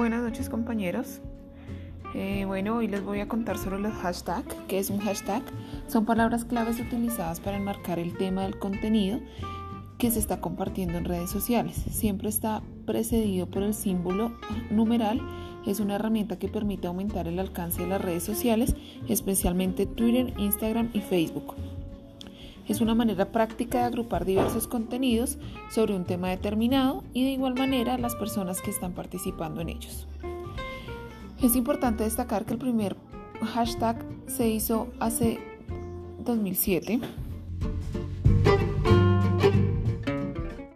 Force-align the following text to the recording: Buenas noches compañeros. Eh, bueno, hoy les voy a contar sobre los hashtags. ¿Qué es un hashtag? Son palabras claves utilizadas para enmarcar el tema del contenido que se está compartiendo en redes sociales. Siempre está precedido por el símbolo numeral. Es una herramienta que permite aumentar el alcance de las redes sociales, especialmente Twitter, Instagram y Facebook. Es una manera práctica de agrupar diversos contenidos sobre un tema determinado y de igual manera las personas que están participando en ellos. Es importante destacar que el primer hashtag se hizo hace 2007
Buenas 0.00 0.22
noches 0.22 0.48
compañeros. 0.48 1.20
Eh, 2.14 2.46
bueno, 2.46 2.78
hoy 2.78 2.88
les 2.88 3.04
voy 3.04 3.20
a 3.20 3.28
contar 3.28 3.58
sobre 3.58 3.78
los 3.78 3.92
hashtags. 3.92 4.54
¿Qué 4.66 4.78
es 4.78 4.88
un 4.88 4.98
hashtag? 4.98 5.42
Son 5.88 6.06
palabras 6.06 6.46
claves 6.46 6.80
utilizadas 6.80 7.38
para 7.38 7.58
enmarcar 7.58 7.98
el 7.98 8.16
tema 8.16 8.44
del 8.44 8.58
contenido 8.58 9.20
que 9.98 10.10
se 10.10 10.18
está 10.18 10.40
compartiendo 10.40 10.96
en 10.96 11.04
redes 11.04 11.28
sociales. 11.28 11.76
Siempre 11.90 12.30
está 12.30 12.62
precedido 12.86 13.44
por 13.50 13.62
el 13.62 13.74
símbolo 13.74 14.32
numeral. 14.70 15.20
Es 15.66 15.80
una 15.80 15.96
herramienta 15.96 16.38
que 16.38 16.48
permite 16.48 16.86
aumentar 16.86 17.28
el 17.28 17.38
alcance 17.38 17.82
de 17.82 17.88
las 17.88 18.00
redes 18.00 18.22
sociales, 18.22 18.74
especialmente 19.06 19.84
Twitter, 19.84 20.32
Instagram 20.38 20.88
y 20.94 21.02
Facebook. 21.02 21.56
Es 22.70 22.80
una 22.80 22.94
manera 22.94 23.32
práctica 23.32 23.78
de 23.78 23.84
agrupar 23.84 24.24
diversos 24.24 24.68
contenidos 24.68 25.38
sobre 25.74 25.96
un 25.96 26.04
tema 26.04 26.28
determinado 26.28 27.02
y 27.12 27.24
de 27.24 27.32
igual 27.32 27.54
manera 27.54 27.98
las 27.98 28.14
personas 28.14 28.60
que 28.60 28.70
están 28.70 28.92
participando 28.92 29.60
en 29.60 29.70
ellos. 29.70 30.06
Es 31.42 31.56
importante 31.56 32.04
destacar 32.04 32.44
que 32.44 32.52
el 32.52 32.60
primer 32.60 32.94
hashtag 33.54 34.04
se 34.28 34.48
hizo 34.48 34.86
hace 35.00 35.40
2007 36.24 37.00